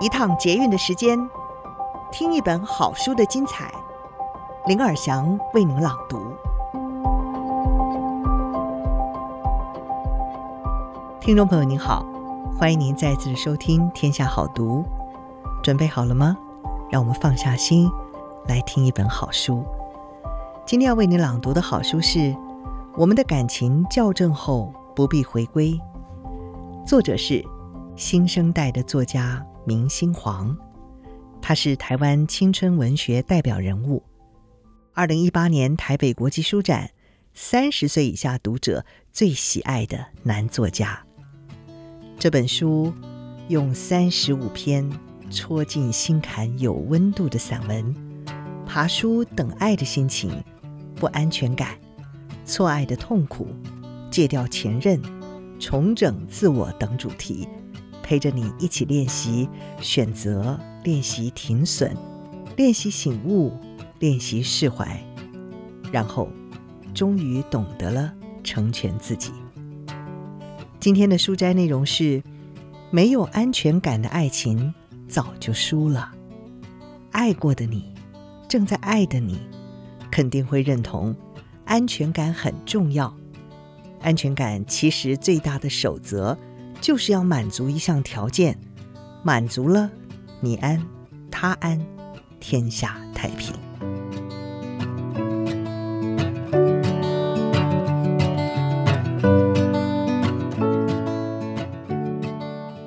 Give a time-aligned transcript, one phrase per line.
[0.00, 1.18] 一趟捷运的时间，
[2.12, 3.68] 听一本好书的精彩。
[4.66, 6.20] 林尔祥为您朗读。
[11.20, 12.06] 听众朋友您好，
[12.56, 14.82] 欢迎您再次收听《天下好读》，
[15.64, 16.36] 准备好了吗？
[16.88, 17.90] 让我们放下心，
[18.46, 19.64] 来听一本好书。
[20.64, 22.18] 今天要为您朗读的好书是
[22.96, 25.72] 《我们的感情校正后不必回归》，
[26.86, 27.44] 作者是
[27.98, 29.44] 新生代的作家。
[29.66, 30.56] 明心煌，
[31.42, 34.02] 他是台湾青春文学代表人物。
[34.94, 36.90] 二零一八年台北国际书展，
[37.34, 41.04] 三十岁以下读者最喜爱的男作家。
[42.18, 42.94] 这本书
[43.48, 44.88] 用三十五篇
[45.28, 47.94] 戳进心坎、有温度的散文，
[48.64, 50.30] 爬书等爱的心情、
[50.94, 51.76] 不安全感、
[52.46, 53.48] 错爱的痛苦、
[54.08, 55.02] 戒掉前任、
[55.58, 57.46] 重整自我等主题。
[58.08, 59.46] 陪着你一起练习
[59.82, 61.94] 选择，练习停损，
[62.56, 63.52] 练习醒悟，
[63.98, 64.98] 练习释怀，
[65.92, 66.26] 然后
[66.94, 68.10] 终于懂得了
[68.42, 69.30] 成全自己。
[70.80, 72.22] 今天的书斋内容是：
[72.90, 74.72] 没有安全感的爱情
[75.06, 76.10] 早就输了。
[77.10, 77.92] 爱过的你，
[78.48, 79.38] 正在爱的你，
[80.10, 81.14] 肯定会认同
[81.66, 83.14] 安全感很重要。
[84.00, 86.38] 安全感其实最大的守则。
[86.80, 88.58] 就是要满足一项条件，
[89.22, 89.90] 满足了，
[90.40, 90.82] 你安，
[91.30, 91.78] 他安，
[92.40, 93.54] 天下太平。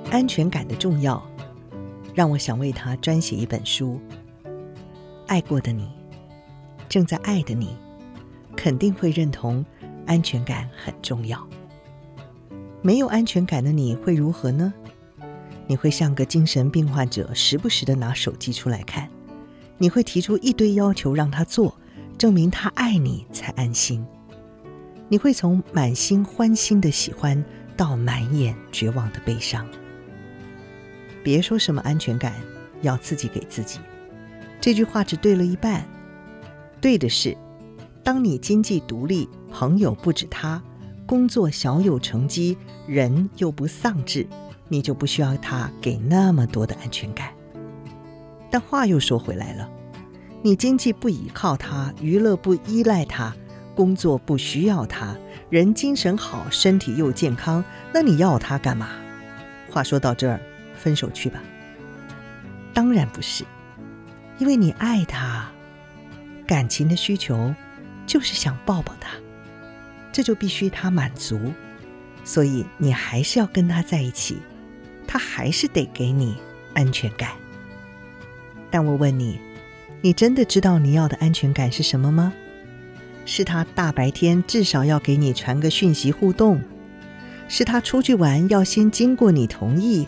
[0.10, 1.22] 安全感的重要，
[2.14, 4.00] 让我想为他专写一本书。
[5.28, 5.90] 爱过的你，
[6.90, 7.78] 正在爱的你，
[8.56, 9.66] 肯定会认同
[10.06, 11.48] 安全感很重要。
[12.82, 14.74] 没有安全感的你会如何呢？
[15.68, 19.08] 你会像个精神病患者，时不时的拿手机出来看。
[19.78, 21.78] 你会提出一堆要求让他做，
[22.18, 24.06] 证明他爱你才安心。
[25.08, 27.44] 你会从满心欢欣的喜欢
[27.78, 29.68] 到满眼绝望的悲伤。
[31.24, 32.34] 别说什么安全感
[32.82, 33.80] 要自己给自己，
[34.60, 35.86] 这句话只对了一半。
[36.80, 37.38] 对的是，
[38.04, 40.62] 当你经济独立，朋友不止他。
[41.12, 42.58] 工作小有成绩，
[42.88, 44.26] 人又不丧志，
[44.70, 47.28] 你就不需要他给那么多的安全感。
[48.50, 49.70] 但话又说回来了，
[50.42, 53.36] 你经济不依靠他，娱乐不依赖他，
[53.76, 55.14] 工作不需要他，
[55.50, 57.62] 人精神好，身体又健康，
[57.94, 58.88] 那你要他干嘛？
[59.70, 60.40] 话说到这儿，
[60.78, 61.44] 分手去吧。
[62.74, 63.44] 当然不是，
[64.38, 65.52] 因为你爱他，
[66.48, 67.54] 感情的需求
[68.08, 69.12] 就是想抱抱他。
[70.12, 71.40] 这就必须他满足，
[72.24, 74.38] 所以你还是要跟他在一起，
[75.08, 76.36] 他还是得给你
[76.74, 77.32] 安全感。
[78.70, 79.40] 但我问你，
[80.02, 82.34] 你真的知道你要的安全感是什么吗？
[83.26, 86.60] 是他大白天至少要给你传个讯息互动？
[87.48, 90.08] 是他出去玩要先经过你同意？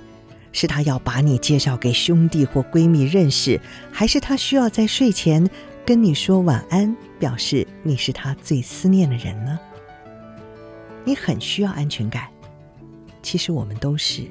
[0.52, 3.60] 是他要把你介绍给兄弟或闺蜜认识？
[3.92, 5.50] 还是他需要在睡前
[5.86, 9.60] 跟你说晚安，表示你是他最思念的人呢？
[11.06, 12.30] 你很需要安全感，
[13.22, 14.24] 其实我们都是，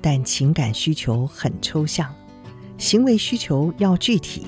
[0.00, 2.14] 但情感需求很抽象，
[2.78, 4.46] 行为需求要具体。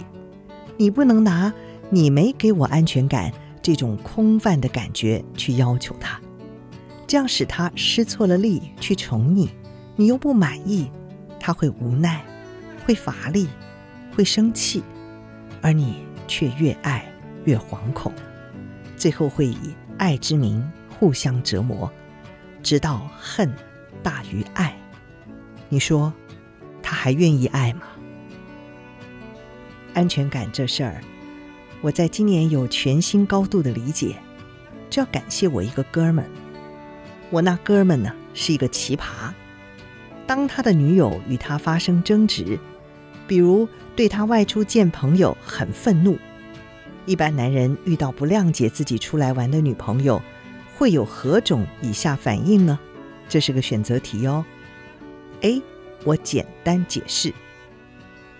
[0.76, 1.52] 你不能拿
[1.90, 6.20] “你没给我安全感”这种空泛的感觉去要求他，
[7.06, 9.50] 这样使他失错了力去宠你，
[9.96, 10.88] 你又不满意，
[11.40, 12.24] 他会无奈，
[12.86, 13.48] 会乏力，
[14.14, 14.84] 会生气，
[15.60, 15.96] 而你
[16.28, 17.04] 却越爱
[17.44, 18.12] 越惶恐，
[18.96, 20.64] 最后会以爱之名。
[20.98, 21.88] 互相折磨，
[22.60, 23.54] 直到恨
[24.02, 24.76] 大于爱。
[25.68, 26.12] 你说
[26.82, 27.82] 他还愿意爱吗？
[29.94, 31.00] 安全感这事儿，
[31.80, 34.16] 我在今年有全新高度的理解，
[34.90, 36.28] 这要感谢我一个哥们。
[37.30, 39.32] 我那哥们呢，是一个奇葩。
[40.26, 42.58] 当他的女友与他发生争执，
[43.28, 46.18] 比如对他外出见朋友很愤怒，
[47.06, 50.20] 一般男人遇到不谅解自己出来玩的女朋友。
[50.78, 52.78] 会有何种以下反应呢？
[53.28, 54.44] 这是个选择题哦。
[55.40, 55.60] A，
[56.04, 57.34] 我简单解释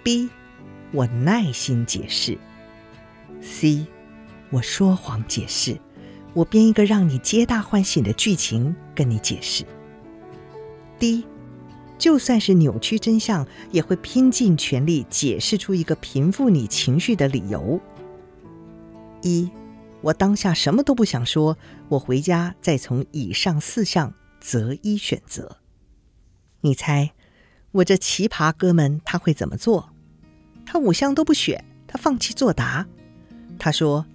[0.05, 0.29] ；B，
[0.93, 2.39] 我耐心解释
[3.43, 3.85] ；C，
[4.51, 5.77] 我说谎解释。
[6.33, 9.65] 我编一个让你皆大欢喜的剧情跟你解释。
[11.01, 11.27] D，
[11.99, 17.81] 就算是扭曲真相，也会拼尽全力解释出一个平复你情绪的理由。
[19.23, 19.51] 一。
[20.01, 21.57] 我当下什么都不想说，
[21.89, 25.59] 我回家再从以上四项择一选择。
[26.61, 27.13] 你猜，
[27.73, 29.91] 我这奇葩哥们他会怎么做？
[30.65, 32.87] 他五项都不选，他放弃作答。
[33.59, 34.07] 他说：“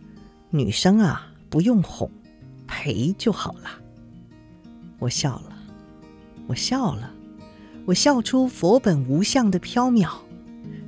[0.51, 2.09] 女生啊，不用哄，
[2.67, 3.79] 陪就好了。”
[4.99, 5.57] 我笑了，
[6.47, 7.13] 我笑了，
[7.85, 10.09] 我笑出佛本无相的飘渺。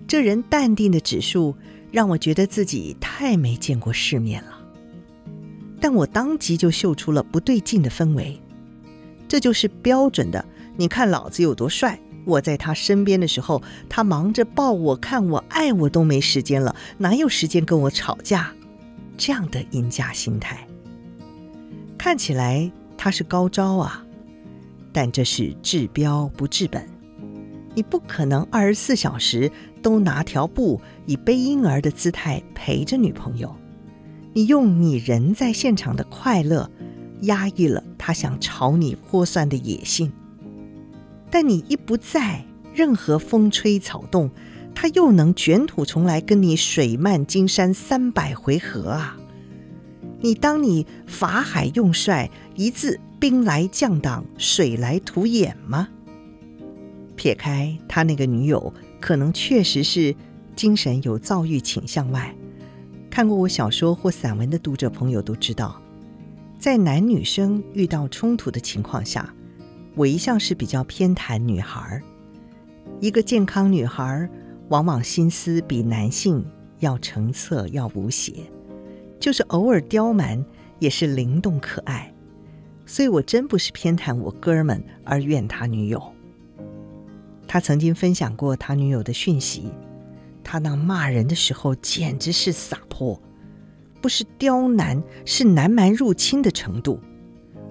[0.07, 1.57] 这人淡定的指数，
[1.91, 4.54] 让我觉得自己太没见过世面了。
[5.85, 8.41] 但我当即就嗅出了不对劲的氛围。
[9.27, 10.43] 这就是标准的，
[10.77, 11.99] 你看老子有多帅。
[12.25, 18.51] 我在他身边的时候，他忙着抱我、看我、爱我都没时间了，哪有时间跟我吵架？
[19.15, 20.67] 这样的赢家心态，
[21.99, 24.03] 看起来他是高招啊，
[24.91, 26.83] 但这是治标不治本。
[27.75, 29.51] 你不可能二十四小时
[29.83, 33.55] 都拿条布以背婴儿的姿态陪着女朋友，
[34.35, 36.69] 你用你人在现场的快乐
[37.21, 40.11] 压抑了他想朝你泼蒜的野性。
[41.31, 44.29] 但你一不在，任何风吹草动，
[44.75, 49.17] 他又能卷土重来，跟你水漫金山三百回合啊！
[50.19, 55.87] 你当你法海用帅，一字兵来将挡，水来土掩吗？
[57.15, 60.13] 撇开他那个女友可能确实是
[60.57, 62.35] 精神有躁郁倾向外，
[63.15, 65.81] 看过我小说或散文的读者朋友都知道，
[66.59, 69.33] 在男女生遇到冲突的情况下。
[69.95, 72.01] 我一向是比较偏袒女孩，
[72.99, 74.29] 一个健康女孩
[74.67, 76.45] 往往心思比男性
[76.79, 78.33] 要澄澈，要无邪，
[79.17, 80.43] 就是偶尔刁蛮
[80.79, 82.13] 也是灵动可爱。
[82.85, 86.03] 所以我真不是偏袒我哥们而怨他女友。
[87.47, 89.71] 他曾经分享过他女友的讯息，
[90.45, 93.19] 他那骂人的时候简直是撒泼，
[93.99, 97.01] 不是刁难，是南蛮入侵的程度。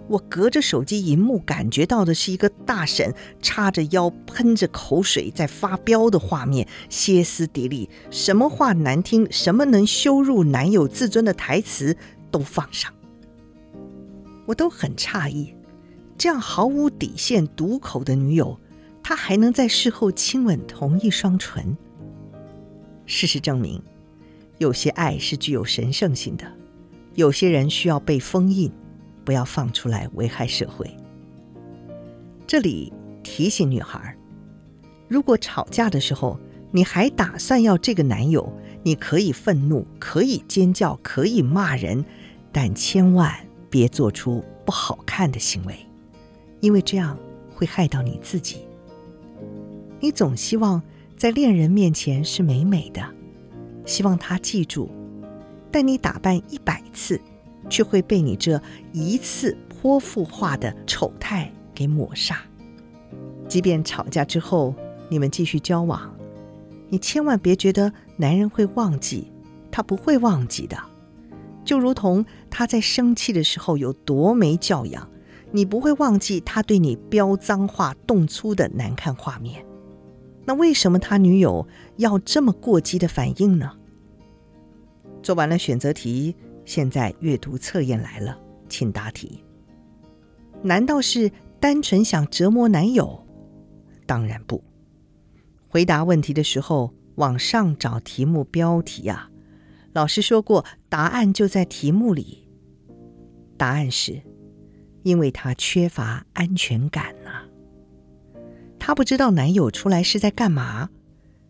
[0.09, 11.97] 我隔着手机荧幕感觉到的是一个大婶叉着腰喷着口水在发飙的画面，歇斯底里，什么话难听，什么能羞辱男友自尊的台词
[12.31, 12.93] 都放上，
[14.45, 15.55] 我都很诧异，
[16.19, 18.61] 这样毫无底线、毒口的女友，
[19.03, 21.75] 她还能在事后亲吻同一双唇。
[23.07, 23.83] 事实证明，
[24.59, 26.45] 有些爱是具有神圣性的，
[27.15, 28.71] 有些人需要被封印。
[29.25, 30.87] 不要放出来危害社会。
[32.47, 32.93] 这里
[33.23, 34.15] 提醒女孩，
[35.09, 36.39] 如果吵架的时候
[36.71, 38.53] 你还打算要这个男友，
[38.83, 42.05] 你可以愤怒，可以尖叫，可以骂人，
[42.53, 43.35] 但千万
[43.71, 45.75] 别做出不好看的行为，
[46.61, 47.19] 因为这样
[47.55, 48.59] 会害到你自己。
[50.01, 50.83] 你总希望
[51.17, 53.03] 在恋人面前是美美的，
[53.87, 54.91] 希望他记住，
[55.71, 57.21] 但你打扮一百次。
[57.71, 58.61] 却会被你这
[58.93, 62.37] 一次泼妇化的丑态给抹煞。
[63.49, 64.75] 即便吵架之后
[65.09, 66.15] 你们继续交往，
[66.91, 69.33] 你千万别觉得男人会忘记，
[69.71, 70.77] 他不会忘记的。
[71.65, 75.09] 就如同他在生气的时候有多没教养，
[75.51, 79.65] 你不会忘记他对你飙脏话、动粗的难看画面。
[80.47, 83.73] 那为什么他女友要这么过激的反应呢？
[85.23, 86.35] 做完了选择题。
[86.65, 89.45] 现在阅读测验来了，请答题。
[90.63, 91.31] 难道是
[91.61, 93.27] 单纯想折磨男友？
[94.07, 94.65] 当然不。
[95.69, 99.31] 回答问题的时候，往上找题目标题啊。
[99.93, 102.49] 老师说过，答案就在题目里。
[103.59, 104.23] 答案是，
[105.03, 107.15] 因为他缺乏安全感
[108.87, 110.91] 她、不知道男友出来是在干嘛，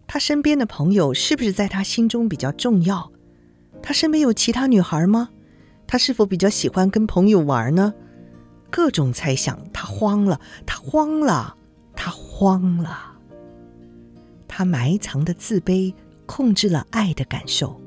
[0.06, 3.10] 她身边的朋友是不是在她心中比较重要？
[3.82, 5.30] 她身边有其他女孩吗？
[5.84, 7.92] 她是否比较喜欢跟朋友玩呢？
[8.70, 11.56] 各种猜想，她慌了，她慌了，
[11.96, 13.16] 她慌了。
[14.46, 15.92] 她埋藏的自卑
[16.26, 17.80] 控制了爱的感受，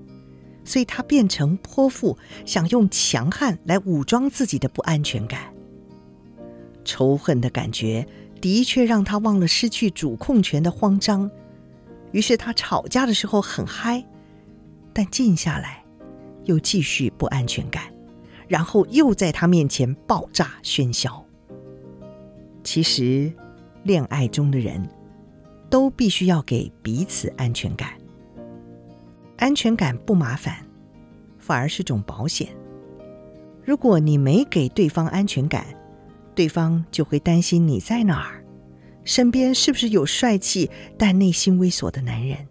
[0.65, 5.39] 所以她变成泼妇，想用强悍来武装自己的不安全感。
[6.83, 8.05] 仇恨的感觉
[8.41, 11.29] 的确让他忘了失去主控权的慌张，
[12.11, 14.03] 于是他吵架的时候很嗨，
[14.93, 15.83] 但静下来。
[16.45, 17.83] 又继续不安全感，
[18.47, 21.21] 然后又在他面前爆炸喧嚣。
[22.63, 23.29] 其实，
[23.83, 24.81] 恋爱中的人
[25.69, 27.89] 都必须要给彼此安全感。
[29.35, 30.65] 安全感不麻烦，
[31.37, 32.47] 反而是种保险。
[33.65, 35.65] 如果你没给对方安全感，
[36.37, 38.45] 对方就会担心你在哪儿，
[39.03, 42.47] 身边是不是有帅气但内心猥琐的男人，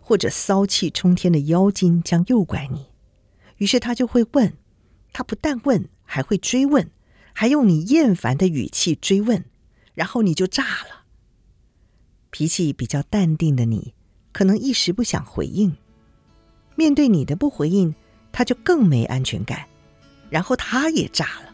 [0.00, 2.86] 或者骚气冲天的妖精将诱拐你。
[3.58, 4.54] 于是他就会问，
[5.12, 6.90] 他不但问，还会追问，
[7.34, 9.44] 还用你厌烦的语气追问，
[9.92, 11.04] 然后你就炸了。
[12.30, 13.92] 脾气比较淡定的你，
[14.32, 15.76] 可能一时不想回应。
[16.76, 17.94] 面对你的不回应，
[18.32, 19.68] 他就更没安全感，
[20.30, 21.51] 然后他也炸了。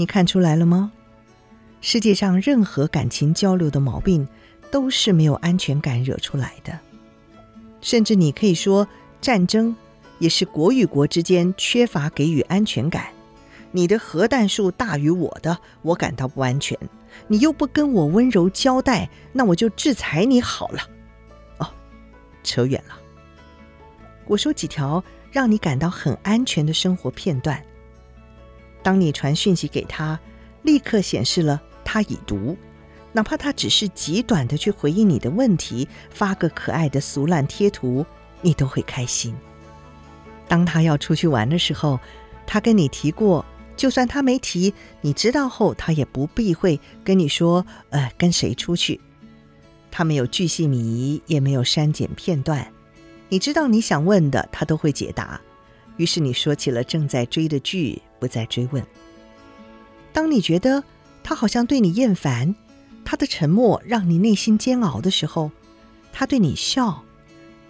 [0.00, 0.90] 你看出来了吗？
[1.82, 4.26] 世界上任何感情交流的毛病，
[4.70, 6.78] 都是没有安全感惹出来的。
[7.82, 8.88] 甚至你可以说，
[9.20, 9.76] 战争
[10.18, 13.08] 也是国与国之间缺乏给予安全感。
[13.72, 16.78] 你的核弹数大于我的，我感到不安全。
[17.28, 20.80] 你又不跟我温柔交代，那我就制裁你好了。
[21.58, 21.68] 哦，
[22.42, 22.98] 扯远了。
[24.24, 27.62] 我说几条让你感到很安全的生活片段。
[28.82, 30.18] 当你传讯息给他，
[30.62, 32.56] 立刻显示了他已读，
[33.12, 38.04] 哪怕他只是极短的去回应你的问题，发个可爱的俗烂贴图，
[38.42, 39.34] 你都会开心。
[40.48, 42.00] 当他要出去玩的时候，
[42.46, 43.44] 他跟你提过。
[43.76, 49.00] 就算他没提，你知道后，他也不避讳跟你说，呃，跟谁出去。
[49.90, 52.70] 他没有巨细靡遗，也没有删减片段。
[53.30, 55.40] 你知道你想问的，他都会解答。
[55.96, 58.86] 于是你说起了正在追的剧，不再追问。
[60.12, 60.84] 当你觉得
[61.24, 62.54] 他好像对你厌烦，
[63.04, 65.50] 他的沉默让你内心煎熬的时候，
[66.12, 67.02] 他对你笑。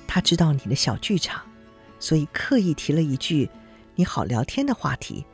[0.06, 1.40] 他知道你的小剧场，
[2.00, 3.48] 所以刻意提了一句
[3.94, 5.24] 你好聊天的话题。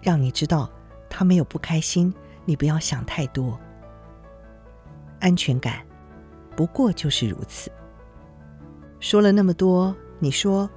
[0.00, 0.68] 让你知道
[1.08, 2.12] 他没有不开心，
[2.44, 3.60] 你不要想太多。
[5.20, 5.86] 安全感，
[6.56, 7.70] 不过就是如此。
[8.98, 10.68] 说了那么多，你说，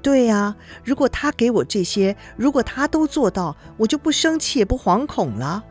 [0.00, 5.62] 对呀，如果他给我这些，如果他都做到，我就不生气也不惶恐了，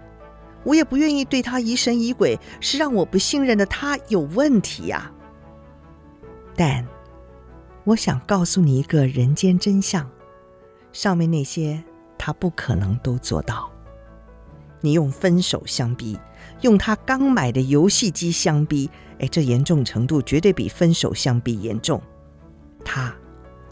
[0.64, 5.12] 我也不愿意对他疑神疑鬼，是让我不信任的他有问题呀。
[6.56, 6.86] 但，
[7.84, 10.10] 我想告诉你一个人间真相，
[10.92, 11.84] 上面那些。
[12.20, 13.72] 他不可能都做到。
[14.82, 16.18] 你用分手相逼，
[16.62, 22.02] 用他刚买的游戏机相逼，哎，这严重程度绝对比分手相逼严重。
[22.84, 23.16] 他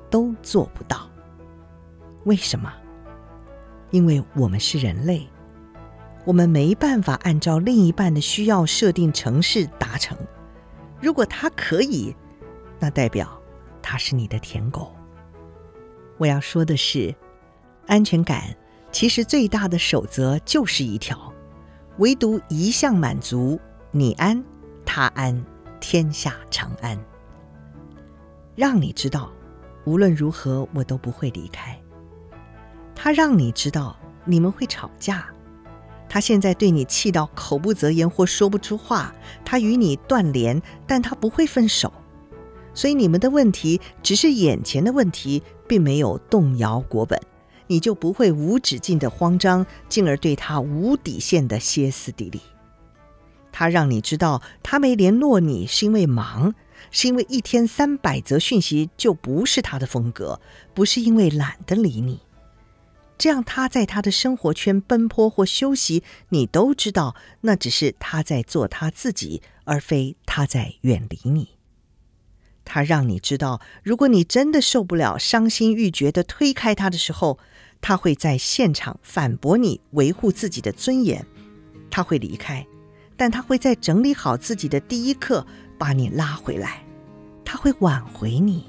[0.09, 1.09] 都做不到。
[2.23, 2.71] 为什么？
[3.91, 5.27] 因为我们是人类，
[6.25, 10.17] 我们没办法按照另一半的需要设定城市达成。
[10.99, 12.15] 如果他可以，
[12.79, 13.41] 那代表
[13.81, 14.93] 他是你的舔狗。
[16.17, 17.13] 我要说的是。
[17.87, 18.41] 安全感
[18.91, 21.31] 其实最大的守则就是一条，
[21.99, 23.59] 唯独一项满足，
[23.91, 24.43] 你安，
[24.83, 25.45] 他安，
[25.79, 26.99] 天下长安。
[28.55, 29.31] 让你知道，
[29.85, 31.79] 无论如何我都不会离开。
[32.93, 35.25] 他让你知道你们会吵架，
[36.09, 39.13] 他现在对你气到口不择言或说不出话，
[39.43, 41.91] 他与你断联，但他不会分手。
[42.73, 47.19] 所以你们的问题只是眼前的问题，并没有动摇国本。
[47.67, 52.39] 你就不会无止境的慌张，进而对他无底线的歇斯底里。
[53.51, 56.53] 他让你知道，他没联络你是因为忙，
[56.91, 60.39] 是因为一天三百则讯息就不是他的风格，
[60.73, 62.19] 不是因为懒得理你。
[63.17, 71.49] 这样他在他的生活圈奔波或休息，你都知道，那只是他在做他自己，而非他在远离你。
[72.65, 77.39] 他让你知道，如果你真的受不了、伤心欲绝地推开他的时候，
[77.79, 81.25] 他会在现场反驳你，维护自己的尊严。
[81.89, 82.67] 他会离开，
[83.15, 85.45] 但他会在整理好自己的第一刻
[85.77, 86.83] 把你拉回来。
[87.43, 88.65] 他会挽回你。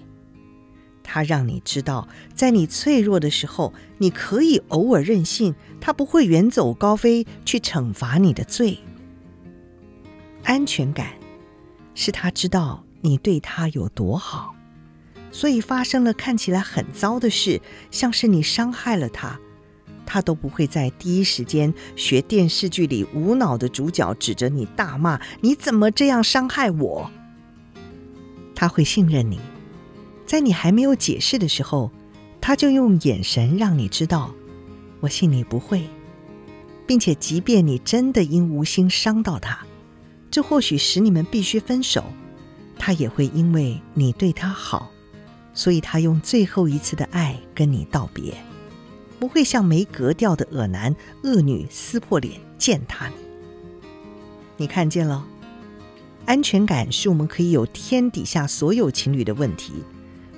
[1.03, 8.79] 他让你知道，在你脆弱的时候，你可以偶尔任性，他不会远走高飞去惩罚你的罪。
[10.43, 11.13] 安全感
[11.95, 12.83] 是他知道。
[13.03, 14.57] 你对他有多好，
[15.31, 17.61] 所以发生了看起来很糟的事，
[17.93, 19.39] 像是你伤害了他，
[20.07, 27.11] 他都不会在第一时间学电视剧里无脑的主角指着你大骂：“你怎么这样伤害我？”
[28.55, 29.39] 他会信任你，
[30.25, 31.91] 在你还没有解释的时候，
[32.41, 34.33] 他就用眼神让你知道
[35.01, 35.83] ：“我信你不会。”
[36.87, 39.59] 并且，即便你真的因无心伤到他，
[40.31, 42.05] 这或许使你们必须分手。
[42.79, 44.91] 他也会因为你对他好，
[45.53, 48.35] 所以他用最后一次的爱跟你道别，
[49.19, 53.15] 不会像没格调的恶男恶女撕破脸践踏你。
[54.57, 55.27] 你看见了？
[56.25, 59.73] 安全感是我们可以有天底下所有情侣的问题，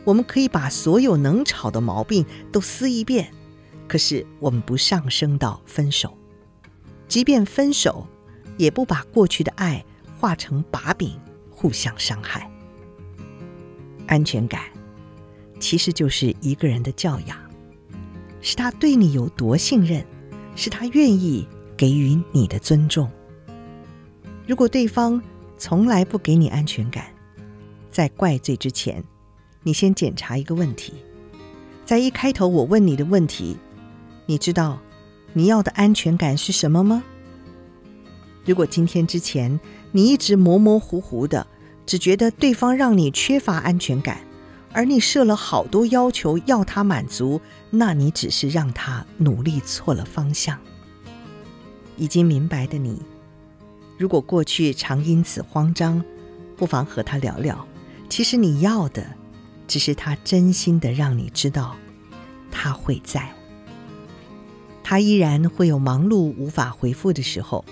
[0.04, 3.32] 我们可以把所有能吵的毛病都撕一遍，
[3.86, 6.16] 可是我们不上升到分手，
[7.06, 8.06] 即便分手，
[8.56, 9.84] 也不把过去的爱
[10.18, 11.18] 化成把柄。
[11.50, 12.48] 互相伤害，
[14.06, 14.62] 安全感
[15.58, 17.36] 其实就是一个人的教养，
[18.40, 20.04] 是他对你有多信任，
[20.54, 23.10] 是他愿意给予你的尊重。
[24.46, 25.20] 如果对方
[25.56, 27.04] 从来不给你安全感，
[27.90, 29.02] 在怪罪之前，
[29.62, 30.94] 你先检查一个问题。
[31.84, 33.56] 在一开头我问你的问题，
[34.26, 34.78] 你知道
[35.32, 37.02] 你要的安全感是什么吗？
[38.44, 39.58] 如果今天之前
[39.92, 41.46] 你一直模模糊糊的，
[41.84, 44.20] 只觉得对方让你缺乏安全感，
[44.72, 50.58] 而你设了好多要求要他满足，那你只是让他努力错了方向。
[51.96, 53.02] 已经明白的你。
[53.98, 56.04] 如果过去常因此慌张，
[56.56, 57.66] 不妨和他聊聊。
[58.08, 59.04] 其实你要的，
[59.66, 61.76] 只是他真心的让你知道，
[62.50, 63.28] 他会在。
[64.84, 67.64] 他依然会有忙碌无法回复的时候，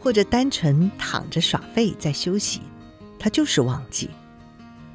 [0.00, 2.62] 或者单纯躺着耍废在休息，
[3.18, 4.08] 他就是忘记。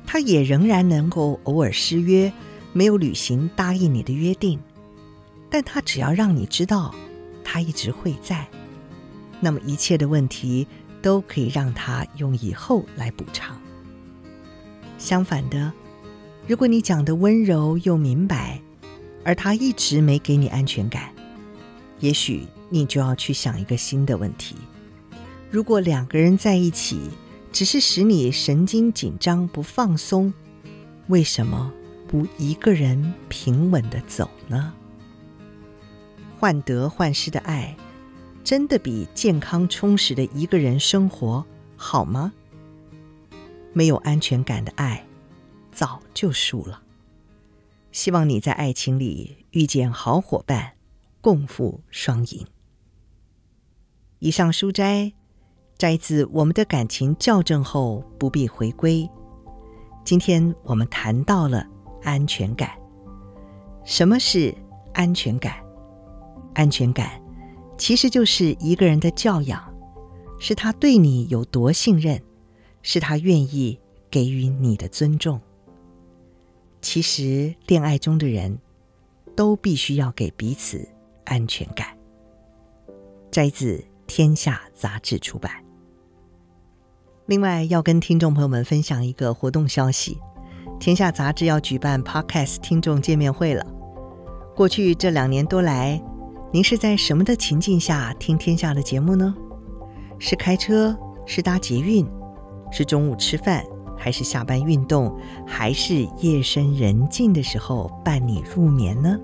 [0.06, 2.32] 他也仍然能够偶尔失约，
[2.72, 4.60] 没有履行答应你的约定。
[5.50, 6.94] 但他只要让你知道，
[7.44, 8.48] 他一直会在。
[9.40, 10.66] 那么一切的问题
[11.02, 13.60] 都可以让他用以后来补偿。
[14.98, 15.72] 相反的，
[16.48, 18.62] 如果你讲的温柔又明白，
[19.24, 21.10] 而他一直没给你安全感，
[22.00, 24.56] 也许你就要去想一个新的问题：
[25.52, 27.10] 如果两个人在一起
[27.54, 30.34] 只是使你神经紧张不放松，
[31.08, 31.72] 为什么
[32.08, 34.74] 不一个人平稳地走呢？
[36.40, 37.78] 患得患失的爱。
[38.44, 41.46] 真的比健康充实的一个人生活
[41.78, 42.34] 好吗？
[43.72, 45.08] 没有安全感的爱，
[45.72, 46.82] 早就输了。
[47.94, 50.74] 希望你在爱情里遇见好伙伴，
[51.22, 52.46] 共赴双赢。
[54.20, 55.14] 以上书斋
[55.84, 59.02] 摘自《我们的感情校正后不必回归》。
[60.06, 61.68] 今天我们谈到了
[62.04, 62.70] 安全感。
[63.84, 64.56] 什么是
[64.94, 65.58] 安全感？
[66.54, 67.22] 安全感。
[67.78, 69.62] 其实就是一个人的教养，
[70.40, 72.24] 是他对你有多信任，
[72.82, 73.78] 是他愿意
[74.10, 75.42] 给予你的尊重。
[76.82, 78.58] 其实，恋爱中的人
[79.36, 80.88] 都必须要给彼此
[81.26, 81.88] 安全感。
[83.30, 85.62] 摘自《天下》杂志出版。
[87.26, 90.20] 另外，要跟听众朋友们分享一个活动消息：
[90.78, 93.66] 《天下》杂志要举办 Podcast 听众见面会了。
[94.54, 96.04] 过去这两年多来，
[96.52, 99.34] 您是在什么的情境下听天下的节目呢？
[100.20, 100.94] 是开车，
[101.26, 102.06] 是搭捷运，
[102.70, 103.64] 是中午吃饭，
[103.98, 109.18] 还是下班运动，还是夜深人静的时候伴你入眠呢？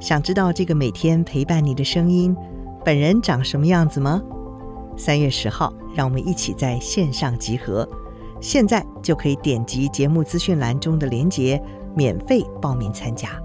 [0.00, 2.34] 想知道这个每天陪伴你的声音，
[2.82, 4.22] 本人长什么样子吗？
[4.98, 7.88] 三月十号，让我们一起在线上集合，
[8.40, 11.62] 现在就可以点击节目资讯栏中的链接，
[11.94, 13.40] 免费报名参加。